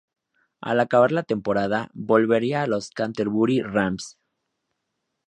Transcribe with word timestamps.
Al 0.61 0.79
acabar 0.79 1.11
la 1.11 1.21
temporada, 1.21 1.91
volvería 1.93 2.63
a 2.63 2.65
los 2.65 2.89
Canterbury 2.89 3.61
Rams. 3.61 4.17